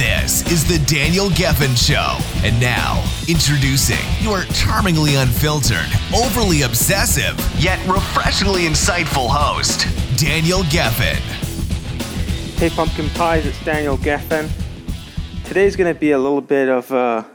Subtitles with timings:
[0.00, 2.16] This is the Daniel Gefen Show.
[2.42, 5.84] And now, introducing your charmingly unfiltered,
[6.16, 9.86] overly obsessive, yet refreshingly insightful host,
[10.18, 11.20] Daniel Gefen.
[12.58, 14.48] Hey Pumpkin Pies, it's Daniel Gefen.
[15.44, 17.26] Today's going to be a little bit of a,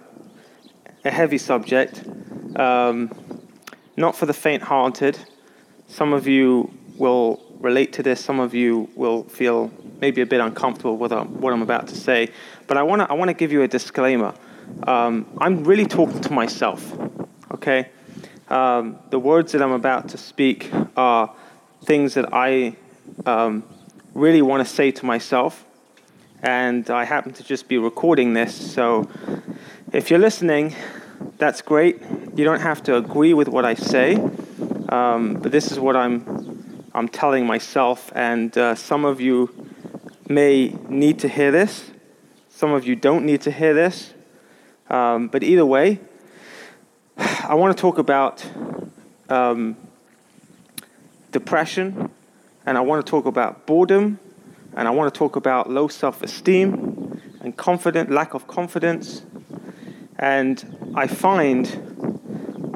[1.04, 2.04] a heavy subject,
[2.56, 3.12] um,
[3.96, 5.20] not for the faint hearted.
[5.88, 9.72] Some of you will relate to this, some of you will feel
[10.02, 12.30] maybe a bit uncomfortable with what I'm about to say.
[12.68, 14.34] But I want to I want to give you a disclaimer.
[14.84, 16.98] Um, I'm really talking to myself.
[17.52, 17.90] Okay,
[18.50, 21.34] um, the words that I'm about to speak are
[21.84, 22.76] things that I
[23.26, 23.64] um,
[24.14, 25.66] really want to say to myself,
[26.42, 28.56] and I happen to just be recording this.
[28.74, 29.10] So,
[29.94, 30.76] if you're listening,
[31.38, 32.02] that's great.
[32.36, 34.16] You don't have to agree with what I say,
[34.90, 39.50] um, but this is what I'm I'm telling myself, and uh, some of you
[40.28, 41.92] may need to hear this.
[42.56, 44.14] Some of you don't need to hear this.
[44.90, 46.00] Um, but either way,
[47.18, 48.50] I want to talk about
[49.28, 49.76] um,
[51.34, 52.10] depression,
[52.66, 54.20] and I want to talk about boredom,
[54.74, 59.24] and I want to talk about low self esteem and confident, lack of confidence.
[60.18, 61.68] And I find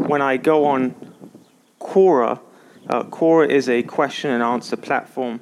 [0.09, 0.93] when I go on
[1.79, 2.41] Quora,
[2.89, 5.39] uh, Quora is a question and answer platform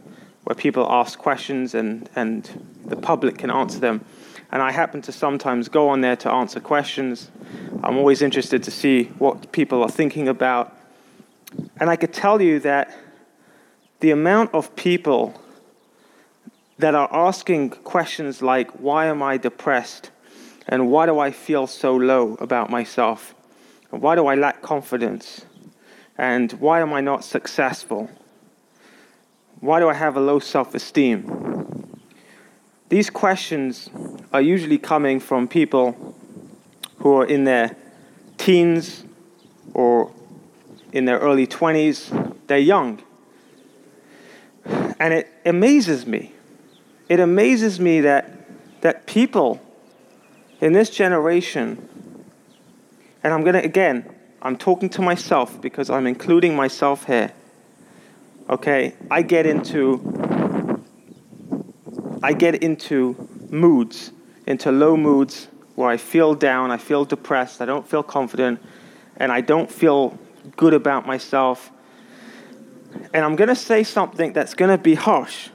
[0.47, 2.49] where people ask questions and, and
[2.85, 4.03] the public can answer them
[4.51, 7.29] and I happen to sometimes go on there to answer questions.
[7.83, 10.75] I'm always interested to see what people are thinking about.
[11.79, 12.95] And I could tell you that
[13.99, 15.41] the amount of people
[16.77, 20.11] that are asking questions like, Why am I depressed?
[20.67, 23.33] And why do I feel so low about myself?
[23.91, 25.45] And why do I lack confidence?
[26.17, 28.09] And why am I not successful?
[29.59, 32.01] Why do I have a low self esteem?
[32.89, 33.89] These questions
[34.31, 36.15] are usually coming from people
[36.99, 37.75] who are in their
[38.37, 39.03] teens
[39.73, 40.11] or
[40.93, 42.35] in their early 20s.
[42.47, 43.01] They're young.
[44.99, 46.33] And it amazes me.
[47.09, 48.47] It amazes me that,
[48.81, 49.61] that people
[50.61, 51.87] in this generation,
[53.23, 57.31] and I'm going to, again, I'm talking to myself because I'm including myself here.
[58.49, 58.95] Okay?
[59.11, 60.83] I get into
[62.23, 63.15] I get into
[63.49, 64.11] moods,
[64.45, 68.59] into low moods where I feel down, I feel depressed, I don't feel confident,
[69.17, 70.17] and I don't feel
[70.55, 71.71] good about myself.
[73.13, 75.49] And I'm going to say something that's going to be harsh,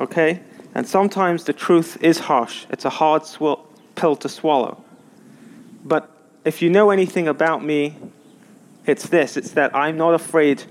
[0.00, 0.42] okay?
[0.74, 2.66] And sometimes the truth is harsh.
[2.70, 3.58] It's a hard sw-
[3.96, 4.84] pill to swallow.
[5.84, 6.08] But
[6.44, 7.96] if you know anything about me,
[8.86, 10.62] it's this it's that I'm not afraid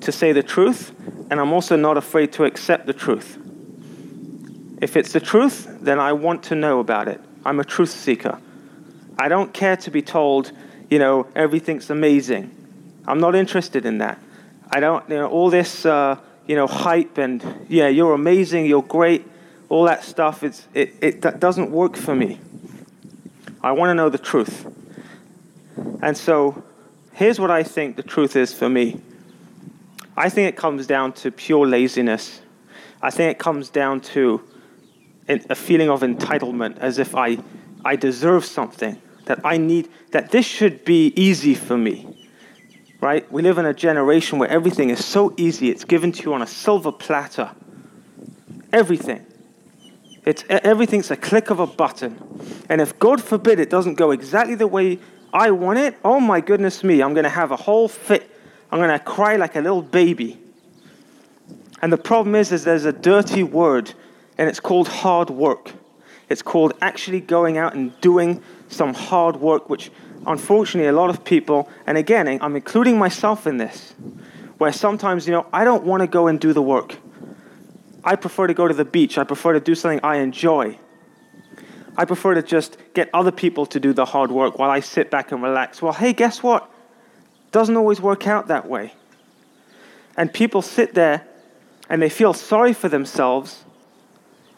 [0.00, 0.92] to say the truth,
[1.30, 3.38] and I'm also not afraid to accept the truth.
[4.80, 7.20] If it's the truth, then I want to know about it.
[7.44, 8.38] I'm a truth seeker.
[9.18, 10.52] I don't care to be told,
[10.88, 12.54] you know, everything's amazing.
[13.06, 14.20] I'm not interested in that.
[14.70, 18.82] I don't, you know, all this, uh, you know, hype and, yeah, you're amazing, you're
[18.82, 19.26] great,
[19.68, 22.38] all that stuff, it's, it, it that doesn't work for me.
[23.62, 24.66] I want to know the truth.
[26.00, 26.62] And so,
[27.12, 29.00] here's what I think the truth is for me
[30.18, 32.40] I think it comes down to pure laziness.
[33.00, 34.42] I think it comes down to
[35.28, 37.38] a feeling of entitlement, as if I,
[37.84, 42.28] I deserve something, that I need, that this should be easy for me.
[43.00, 43.30] Right?
[43.30, 46.42] We live in a generation where everything is so easy, it's given to you on
[46.42, 47.52] a silver platter.
[48.72, 49.24] Everything.
[50.24, 52.18] It's, everything's a click of a button.
[52.68, 54.98] And if, God forbid, it doesn't go exactly the way
[55.32, 58.28] I want it, oh my goodness me, I'm going to have a whole fit.
[58.70, 60.38] I'm going to cry like a little baby.
[61.80, 63.94] And the problem is, is there's a dirty word
[64.36, 65.72] and it's called hard work.
[66.28, 69.90] It's called actually going out and doing some hard work, which
[70.26, 73.94] unfortunately a lot of people, and again, I'm including myself in this,
[74.58, 76.96] where sometimes, you know, I don't want to go and do the work.
[78.04, 79.18] I prefer to go to the beach.
[79.18, 80.78] I prefer to do something I enjoy.
[81.96, 85.10] I prefer to just get other people to do the hard work while I sit
[85.10, 85.82] back and relax.
[85.82, 86.70] Well, hey, guess what?
[87.52, 88.94] Doesn't always work out that way.
[90.16, 91.26] And people sit there
[91.88, 93.64] and they feel sorry for themselves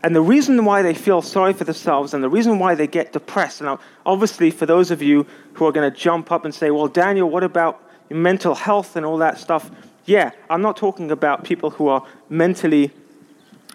[0.03, 3.13] and the reason why they feel sorry for themselves and the reason why they get
[3.13, 6.71] depressed, and obviously for those of you who are going to jump up and say,
[6.71, 9.71] well, Daniel, what about mental health and all that stuff?
[10.07, 12.93] Yeah, I'm not talking about people who are mentally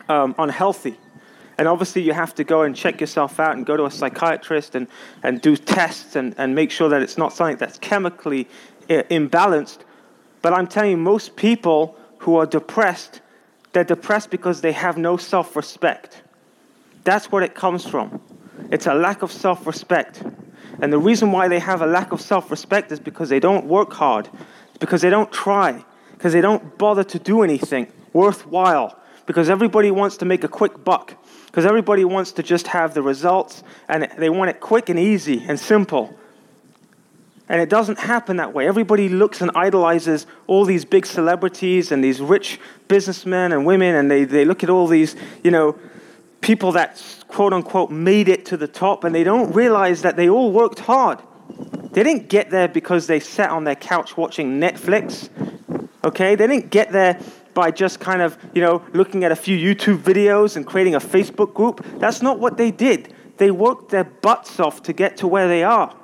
[0.09, 0.97] um, unhealthy.
[1.57, 4.75] And obviously, you have to go and check yourself out and go to a psychiatrist
[4.75, 4.87] and,
[5.23, 8.49] and do tests and, and make sure that it's not something that's chemically
[8.87, 9.79] imbalanced.
[10.41, 13.21] But I'm telling you, most people who are depressed,
[13.73, 16.21] they're depressed because they have no self respect.
[17.03, 18.21] That's what it comes from.
[18.71, 20.23] It's a lack of self respect.
[20.81, 23.65] And the reason why they have a lack of self respect is because they don't
[23.65, 24.29] work hard,
[24.79, 25.83] because they don't try,
[26.13, 30.83] because they don't bother to do anything worthwhile, because everybody wants to make a quick
[30.83, 31.15] buck
[31.55, 35.41] because everybody wants to just have the results and they want it quick and easy
[35.47, 36.13] and simple.
[37.47, 38.67] And it doesn't happen that way.
[38.67, 44.09] Everybody looks and idolizes all these big celebrities and these rich businessmen and women, and
[44.09, 45.77] they, they look at all these, you know,
[46.41, 50.27] people that quote unquote made it to the top, and they don't realize that they
[50.27, 51.19] all worked hard.
[51.91, 55.29] They didn't get there because they sat on their couch watching Netflix.
[56.03, 56.35] Okay?
[56.35, 57.19] They didn't get there
[57.53, 60.99] by just kind of, you know, looking at a few YouTube videos and creating a
[60.99, 61.85] Facebook group.
[61.99, 63.13] That's not what they did.
[63.37, 65.95] They worked their butts off to get to where they are.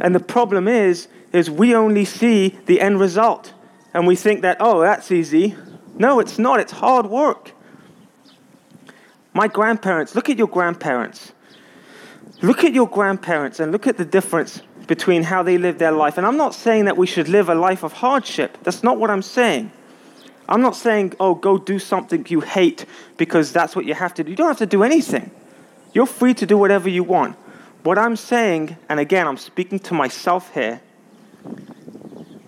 [0.00, 3.52] And the problem is, is we only see the end result.
[3.94, 5.54] And we think that, oh, that's easy.
[5.96, 6.60] No, it's not.
[6.60, 7.52] It's hard work.
[9.34, 11.32] My grandparents, look at your grandparents.
[12.42, 16.18] Look at your grandparents and look at the difference between how they lived their life.
[16.18, 18.58] And I'm not saying that we should live a life of hardship.
[18.62, 19.70] That's not what I'm saying.
[20.48, 22.84] I'm not saying, oh, go do something you hate
[23.16, 24.30] because that's what you have to do.
[24.30, 25.30] You don't have to do anything.
[25.94, 27.36] You're free to do whatever you want.
[27.82, 30.80] What I'm saying, and again, I'm speaking to myself here,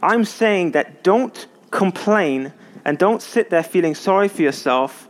[0.00, 2.52] I'm saying that don't complain
[2.84, 5.08] and don't sit there feeling sorry for yourself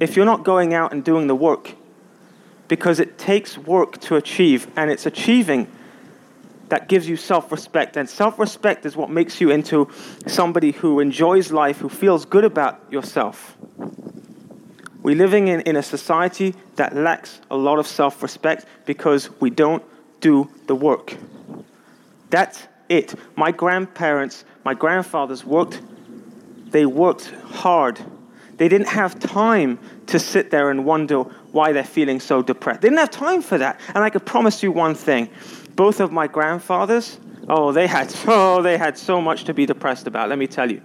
[0.00, 1.74] if you're not going out and doing the work.
[2.66, 5.66] Because it takes work to achieve, and it's achieving
[6.68, 7.96] that gives you self respect.
[7.96, 9.88] And self respect is what makes you into
[10.26, 13.56] somebody who enjoys life, who feels good about yourself.
[15.02, 19.50] We're living in, in a society that lacks a lot of self respect because we
[19.50, 19.82] don't
[20.20, 21.16] do the work.
[22.28, 23.14] That's it.
[23.36, 25.80] My grandparents, my grandfathers worked,
[26.70, 28.00] they worked hard.
[28.58, 32.82] They didn't have time to sit there and wonder why they're feeling so depressed.
[32.82, 33.80] They didn't have time for that.
[33.94, 35.30] And I could promise you one thing
[35.76, 37.18] both of my grandfathers,
[37.48, 38.24] oh, they had so
[38.58, 40.28] oh, they had so much to be depressed about.
[40.28, 40.82] Let me tell you.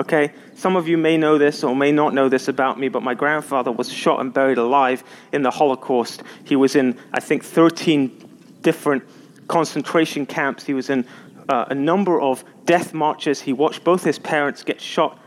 [0.00, 3.02] Okay, some of you may know this or may not know this about me, but
[3.02, 6.22] my grandfather was shot and buried alive in the Holocaust.
[6.44, 9.02] He was in, I think, 13 different
[9.46, 10.64] concentration camps.
[10.64, 11.06] He was in
[11.50, 13.42] uh, a number of death marches.
[13.42, 15.18] He watched both his parents get shot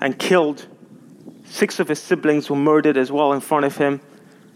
[0.00, 0.66] and killed.
[1.44, 4.00] Six of his siblings were murdered as well in front of him.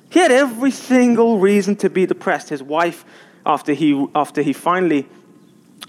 [0.09, 2.49] He had every single reason to be depressed.
[2.49, 3.05] His wife
[3.45, 5.07] after he, after he finally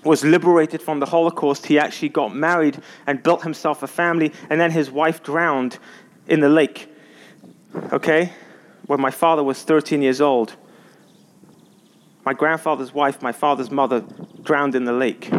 [0.03, 4.59] was liberated from the Holocaust, he actually got married and built himself a family, and
[4.59, 5.77] then his wife drowned
[6.27, 6.89] in the lake.
[7.91, 8.31] Okay?
[8.85, 10.55] When my father was 13 years old.
[12.25, 14.03] My grandfather's wife, my father's mother,
[14.43, 15.29] drowned in the lake.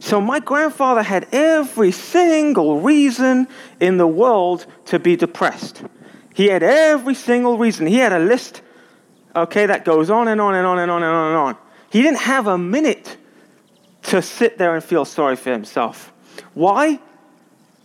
[0.00, 3.46] So my grandfather had every single reason
[3.78, 5.84] in the world to be depressed.
[6.34, 7.86] He had every single reason.
[7.86, 8.62] He had a list
[9.34, 11.56] okay, that goes on and on and on and on and on and on.
[11.90, 13.16] He didn't have a minute
[14.02, 16.12] to sit there and feel sorry for himself.
[16.54, 17.00] Why?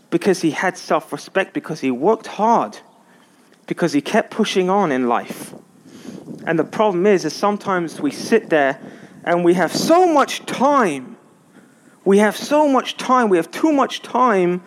[0.10, 2.80] Because he had self respect, because he worked hard,
[3.66, 5.54] because he kept pushing on in life.
[6.46, 8.80] And the problem is, is sometimes we sit there
[9.24, 11.18] and we have so much time.
[12.06, 13.28] We have so much time.
[13.28, 14.64] We have too much time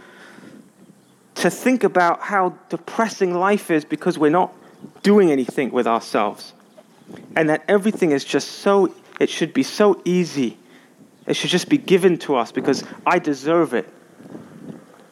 [1.37, 4.53] to think about how depressing life is because we're not
[5.03, 6.53] doing anything with ourselves
[7.35, 10.59] and that everything is just so, it should be so easy.
[11.31, 13.89] It should just be given to us because I deserve it.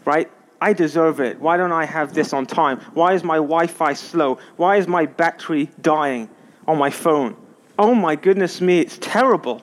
[0.05, 0.29] Right?
[0.61, 1.39] I deserve it.
[1.39, 2.81] Why don't I have this on time?
[2.93, 4.39] Why is my Wi Fi slow?
[4.57, 6.29] Why is my battery dying
[6.67, 7.37] on my phone?
[7.79, 9.63] Oh my goodness me, it's terrible.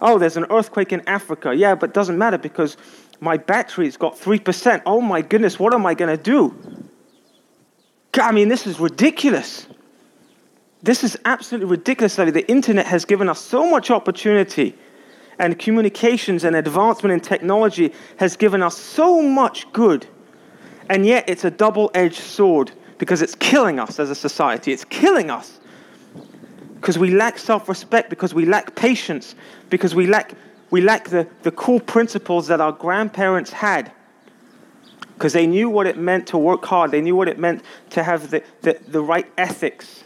[0.00, 1.54] Oh, there's an earthquake in Africa.
[1.54, 2.78] Yeah, but it doesn't matter because
[3.20, 4.80] my battery's got 3%.
[4.86, 6.54] Oh my goodness, what am I going to do?
[8.14, 9.66] I mean, this is ridiculous.
[10.82, 14.74] This is absolutely ridiculous the internet has given us so much opportunity,
[15.38, 20.06] and communications and advancement in technology has given us so much good,
[20.88, 24.72] and yet it's a double edged sword because it's killing us as a society.
[24.72, 25.58] It's killing us
[26.76, 29.34] because we lack self respect, because we lack patience,
[29.70, 30.34] because we lack,
[30.70, 33.92] we lack the, the core principles that our grandparents had
[35.14, 36.90] because they knew what it meant to work hard.
[36.90, 40.04] They knew what it meant to have the, the, the right ethics.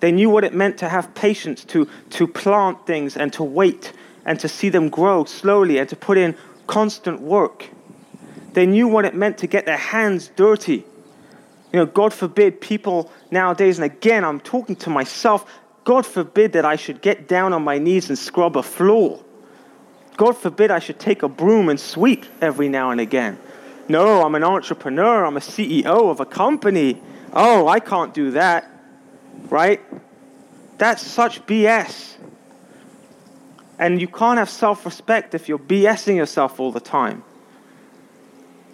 [0.00, 3.92] They knew what it meant to have patience, to, to plant things and to wait
[4.28, 7.66] and to see them grow slowly and to put in constant work.
[8.52, 10.84] They knew what it meant to get their hands dirty.
[11.72, 15.50] You know, God forbid people nowadays, and again, I'm talking to myself,
[15.84, 19.24] God forbid that I should get down on my knees and scrub a floor.
[20.18, 23.38] God forbid I should take a broom and sweep every now and again.
[23.88, 27.00] No, I'm an entrepreneur, I'm a CEO of a company.
[27.32, 28.70] Oh, I can't do that.
[29.48, 29.80] Right?
[30.76, 32.18] That's such BS.
[33.78, 37.22] And you can't have self respect if you're BSing yourself all the time.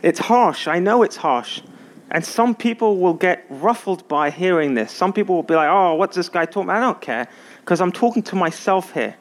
[0.02, 0.66] It's harsh.
[0.66, 1.62] I know it's harsh.
[2.10, 4.92] And some people will get ruffled by hearing this.
[4.92, 6.76] Some people will be like, oh, what's this guy talking about?
[6.76, 7.28] I don't care
[7.60, 9.16] because I'm talking to myself here.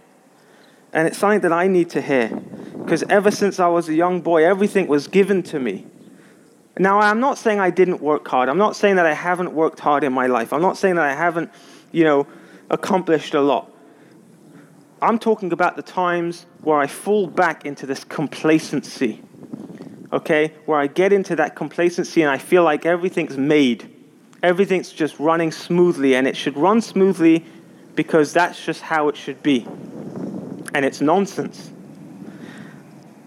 [0.92, 4.22] And it's something that I need to hear because ever since I was a young
[4.22, 5.88] boy, everything was given to me.
[6.78, 8.50] Now, I'm not saying I didn't work hard.
[8.50, 10.54] I'm not saying that I haven't worked hard in my life.
[10.54, 11.52] I'm not saying that I haven't,
[11.92, 12.28] you know,
[12.70, 13.72] accomplished a lot.
[15.04, 19.22] I'm talking about the times where I fall back into this complacency,
[20.14, 20.54] okay?
[20.66, 23.94] Where I get into that complacency and I feel like everything's made.
[24.42, 27.46] Everything's just running smoothly, and it should run smoothly
[27.96, 29.68] because that's just how it should be.
[30.74, 31.70] And it's nonsense.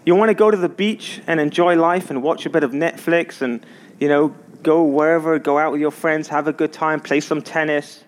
[0.03, 2.71] You want to go to the beach and enjoy life and watch a bit of
[2.71, 3.63] Netflix and,
[3.99, 4.29] you know,
[4.63, 8.03] go wherever, go out with your friends, have a good time, play some tennis,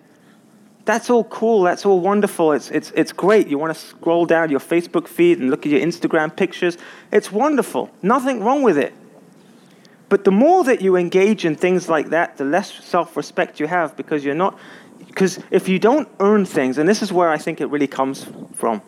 [0.90, 1.62] that's all cool.
[1.62, 2.50] That's all wonderful.
[2.50, 3.46] It's, it's, it's great.
[3.46, 6.76] You want to scroll down your Facebook feed and look at your Instagram pictures.
[7.12, 7.90] It's wonderful.
[8.02, 8.92] Nothing wrong with it.
[10.08, 13.68] But the more that you engage in things like that, the less self respect you
[13.68, 14.58] have because you're not.
[15.06, 18.26] Because if you don't earn things, and this is where I think it really comes
[18.54, 18.82] from,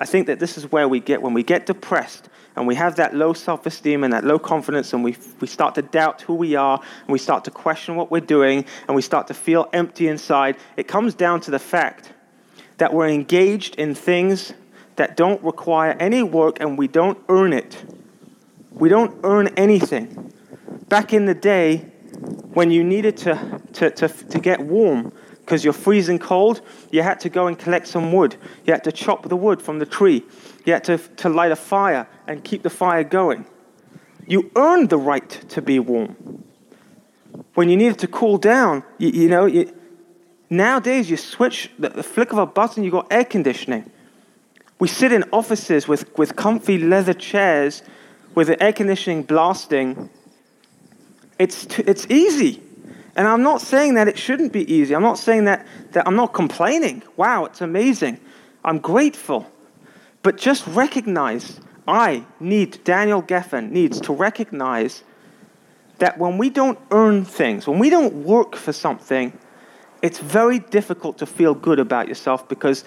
[0.00, 2.96] I think that this is where we get when we get depressed and we have
[2.96, 6.34] that low self esteem and that low confidence, and we, we start to doubt who
[6.34, 9.68] we are, and we start to question what we're doing, and we start to feel
[9.72, 10.56] empty inside.
[10.76, 12.12] It comes down to the fact
[12.78, 14.52] that we're engaged in things
[14.96, 17.84] that don't require any work and we don't earn it.
[18.70, 20.32] We don't earn anything.
[20.88, 21.78] Back in the day,
[22.52, 26.60] when you needed to, to, to, to get warm, because you're freezing cold,
[26.90, 28.36] you had to go and collect some wood.
[28.64, 30.24] You had to chop the wood from the tree.
[30.66, 33.46] You had to, to light a fire and keep the fire going.
[34.26, 36.44] You earned the right to be warm.
[37.54, 39.72] When you needed to cool down, you, you know, you,
[40.50, 43.90] nowadays you switch the, the flick of a button, you got air conditioning.
[44.78, 47.82] We sit in offices with, with comfy leather chairs
[48.34, 50.10] with the air conditioning blasting.
[51.38, 52.62] It's, it's easy.
[53.14, 54.94] And I'm not saying that it shouldn't be easy.
[54.94, 57.02] I'm not saying that, that I'm not complaining.
[57.16, 58.20] Wow, it's amazing.
[58.64, 59.50] I'm grateful.
[60.26, 65.04] But just recognize, I need, Daniel Gefen needs to recognize
[65.98, 69.32] that when we don't earn things, when we don't work for something,
[70.02, 72.82] it's very difficult to feel good about yourself because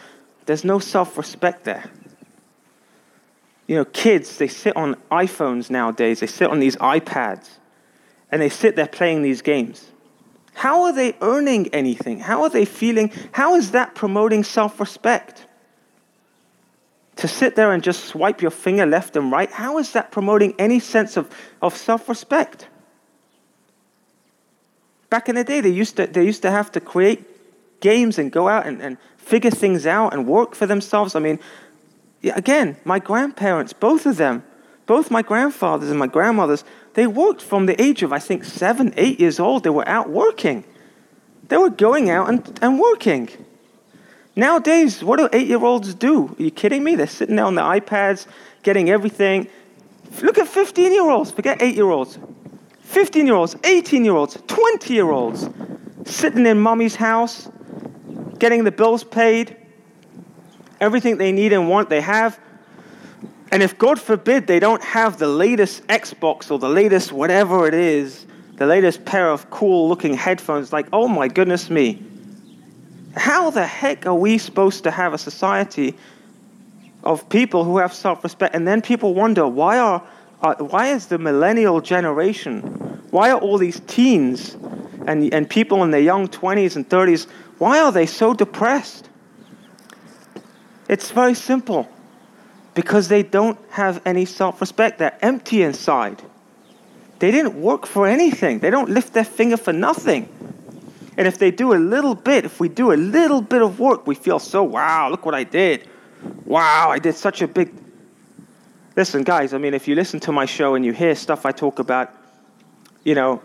[0.48, 1.90] there's no self respect there.
[3.68, 7.48] You know, kids, they sit on iPhones nowadays, they sit on these iPads,
[8.34, 9.88] and they sit there playing these games.
[10.56, 12.20] How are they earning anything?
[12.20, 13.14] How are they feeling?
[13.32, 15.46] How is that promoting self respect?
[17.20, 20.56] To sit there and just swipe your finger left and right, how is that promoting
[20.58, 21.30] any sense of,
[21.62, 22.68] of self respect?
[25.10, 27.26] Back in the day, they used to, they used to have to create
[27.82, 31.14] games and go out and, and figure things out and work for themselves.
[31.14, 31.40] I mean,
[32.24, 34.44] again, my grandparents, both of them,
[34.86, 38.94] both my grandfathers and my grandmothers, they worked from the age of, I think, seven,
[38.96, 39.64] eight years old.
[39.64, 40.64] They were out working.
[41.50, 43.30] They were going out and, and working.
[44.40, 46.34] Nowadays, what do eight year olds do?
[46.40, 46.96] Are you kidding me?
[46.96, 48.26] They're sitting there on the iPads,
[48.64, 49.50] getting everything.
[50.22, 52.18] Look at 15 year olds, forget eight year olds.
[52.84, 55.50] 15 year olds, 18 year olds, 20 year olds,
[56.06, 57.52] sitting in mommy's house,
[58.40, 59.58] getting the bills paid,
[60.80, 62.40] everything they need and want, they have.
[63.52, 67.74] And if, God forbid, they don't have the latest Xbox or the latest whatever it
[67.74, 72.09] is, the latest pair of cool looking headphones, like, oh my goodness me.
[73.20, 75.94] How the heck are we supposed to have a society
[77.04, 78.56] of people who have self respect?
[78.56, 80.00] And then people wonder why, are,
[80.40, 82.62] why is the millennial generation,
[83.12, 84.56] why are all these teens
[85.06, 89.10] and, and people in their young 20s and 30s, why are they so depressed?
[90.88, 91.90] It's very simple
[92.74, 94.98] because they don't have any self respect.
[94.98, 96.22] They're empty inside.
[97.20, 100.30] They didn't work for anything, they don't lift their finger for nothing.
[101.20, 104.08] And if they do a little bit, if we do a little bit of work,
[104.08, 105.86] we feel so, wow, look what I did.
[106.46, 107.74] Wow, I did such a big.
[108.96, 111.52] Listen, guys, I mean, if you listen to my show and you hear stuff I
[111.52, 112.16] talk about,
[113.04, 113.42] you know,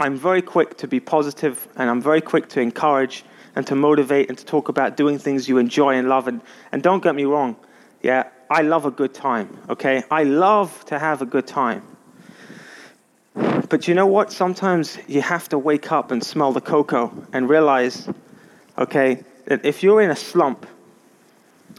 [0.00, 4.28] I'm very quick to be positive and I'm very quick to encourage and to motivate
[4.28, 6.26] and to talk about doing things you enjoy and love.
[6.26, 6.40] And,
[6.72, 7.54] and don't get me wrong,
[8.02, 10.02] yeah, I love a good time, okay?
[10.10, 11.84] I love to have a good time.
[13.68, 14.32] But you know what?
[14.32, 18.08] Sometimes you have to wake up and smell the cocoa and realize,
[18.76, 20.66] okay, that if you're in a slump,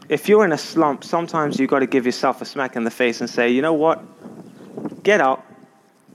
[0.08, 2.90] if you're in a slump, sometimes you've got to give yourself a smack in the
[2.90, 4.02] face and say, you know what?
[5.02, 5.44] Get up,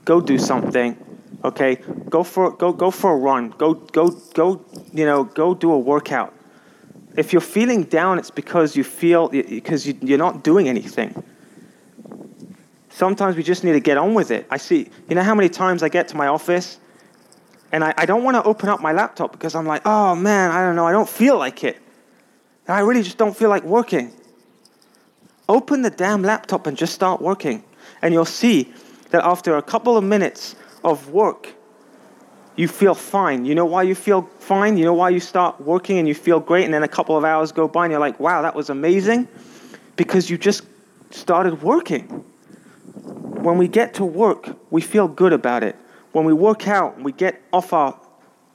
[0.04, 0.96] go do something,
[1.44, 1.76] okay?
[2.10, 3.50] Go for go go for a run.
[3.50, 6.34] Go go go, you know, go do a workout.
[7.16, 11.22] If you're feeling down, it's because you feel because you, you're not doing anything.
[12.98, 14.44] Sometimes we just need to get on with it.
[14.50, 16.80] I see, you know how many times I get to my office
[17.70, 20.50] and I, I don't want to open up my laptop because I'm like, oh man,
[20.50, 21.76] I don't know, I don't feel like it.
[22.66, 24.10] And I really just don't feel like working.
[25.48, 27.62] Open the damn laptop and just start working.
[28.02, 28.74] And you'll see
[29.10, 31.54] that after a couple of minutes of work,
[32.56, 33.44] you feel fine.
[33.44, 34.76] You know why you feel fine?
[34.76, 37.24] You know why you start working and you feel great, and then a couple of
[37.24, 39.28] hours go by and you're like, wow, that was amazing?
[39.94, 40.66] Because you just
[41.12, 42.24] started working
[43.42, 45.76] when we get to work, we feel good about it.
[46.12, 47.98] When we work out, we get off our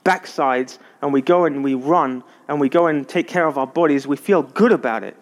[0.04, 3.68] backsides and we go and we run and we go and take care of our
[3.68, 5.16] bodies, we feel good about it.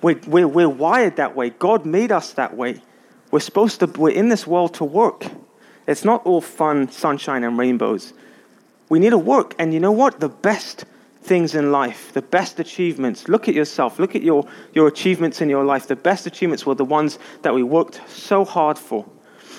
[0.00, 1.50] We're, we're, we're wired that way.
[1.50, 2.80] God made us that way.
[3.30, 5.26] We're supposed to, we're in this world to work.
[5.86, 8.12] It's not all fun, sunshine, and rainbows.
[8.88, 9.54] We need to work.
[9.58, 10.20] And you know what?
[10.20, 10.84] The best
[11.28, 13.28] things in life, the best achievements.
[13.28, 15.86] Look at yourself, look at your, your achievements in your life.
[15.86, 19.06] The best achievements were the ones that we worked so hard for.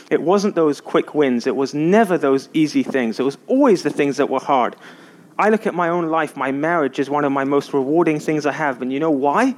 [0.09, 3.91] It wasn't those quick wins, it was never those easy things, it was always the
[3.91, 4.75] things that were hard.
[5.37, 8.45] I look at my own life, my marriage is one of my most rewarding things
[8.45, 8.81] I have.
[8.81, 9.55] And you know why?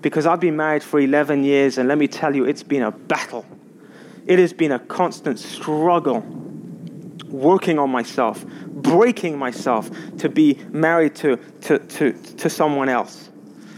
[0.00, 2.92] Because I've been married for 11 years, and let me tell you, it's been a
[2.92, 3.44] battle.
[4.26, 6.20] It has been a constant struggle
[7.28, 13.28] working on myself, breaking myself to be married to, to, to, to someone else.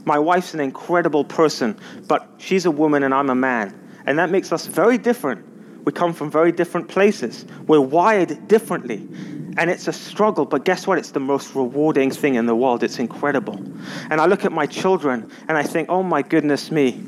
[0.05, 3.77] My wife's an incredible person, but she's a woman and I'm a man.
[4.07, 5.47] And that makes us very different.
[5.85, 7.45] We come from very different places.
[7.67, 9.07] We're wired differently.
[9.57, 10.99] And it's a struggle, but guess what?
[10.99, 12.83] It's the most rewarding thing in the world.
[12.83, 13.57] It's incredible.
[14.11, 17.05] And I look at my children and I think, oh my goodness me,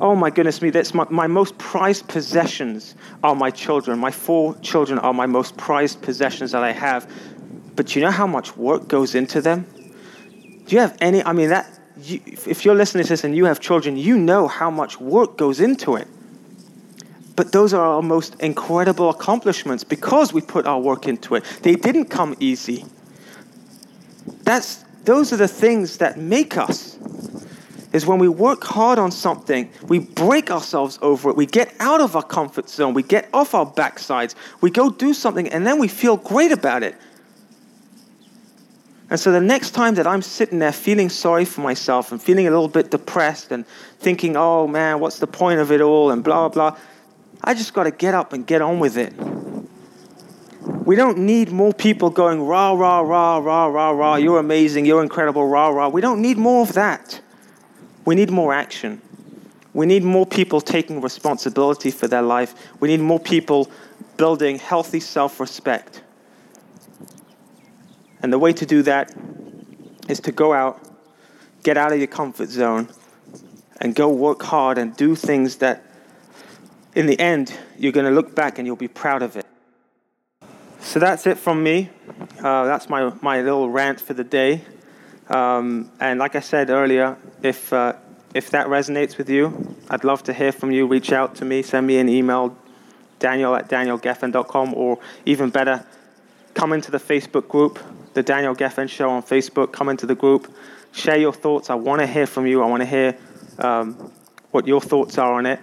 [0.00, 3.98] Oh my goodness me, that's my, my most prized possessions are my children.
[3.98, 7.10] My four children are my most prized possessions that I have.
[7.76, 9.66] But you know how much work goes into them?
[10.66, 13.44] Do you have any, I mean, that, you, if you're listening to this and you
[13.44, 16.08] have children, you know how much work goes into it.
[17.36, 21.44] But those are our most incredible accomplishments because we put our work into it.
[21.62, 22.86] They didn't come easy.
[24.44, 26.98] That's, those are the things that make us
[27.92, 32.00] is when we work hard on something, we break ourselves over it, we get out
[32.00, 35.78] of our comfort zone, we get off our backsides, we go do something, and then
[35.78, 36.94] we feel great about it.
[39.10, 42.46] And so the next time that I'm sitting there feeling sorry for myself and feeling
[42.46, 43.66] a little bit depressed and
[43.98, 46.76] thinking, oh man, what's the point of it all, and blah, blah,
[47.42, 49.12] I just got to get up and get on with it.
[50.86, 55.02] We don't need more people going, rah, rah, rah, rah, rah, rah, you're amazing, you're
[55.02, 55.88] incredible, rah, rah.
[55.88, 57.20] We don't need more of that.
[58.04, 59.02] We need more action.
[59.72, 62.54] We need more people taking responsibility for their life.
[62.80, 63.70] We need more people
[64.16, 66.02] building healthy self respect.
[68.22, 69.14] And the way to do that
[70.08, 70.80] is to go out,
[71.62, 72.88] get out of your comfort zone,
[73.80, 75.84] and go work hard and do things that,
[76.94, 79.46] in the end, you're going to look back and you'll be proud of it.
[80.80, 81.90] So that's it from me.
[82.38, 84.62] Uh, that's my, my little rant for the day.
[85.30, 87.94] Um, and like I said earlier, if, uh,
[88.34, 90.86] if that resonates with you, I'd love to hear from you.
[90.86, 92.56] Reach out to me, send me an email,
[93.20, 95.86] daniel at danielgefen.com, or even better,
[96.54, 97.78] come into the Facebook group,
[98.14, 99.72] The Daniel Gefen Show on Facebook.
[99.72, 100.52] Come into the group,
[100.92, 101.70] share your thoughts.
[101.70, 102.62] I want to hear from you.
[102.62, 103.16] I want to hear
[103.60, 104.12] um,
[104.50, 105.60] what your thoughts are on it.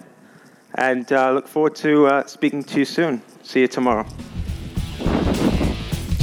[0.74, 3.22] And uh, look forward to uh, speaking to you soon.
[3.42, 4.06] See you tomorrow.